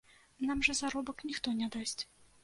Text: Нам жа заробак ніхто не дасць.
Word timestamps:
Нам 0.45 0.61
жа 0.67 0.73
заробак 0.79 1.21
ніхто 1.31 1.53
не 1.59 1.67
дасць. 1.75 1.99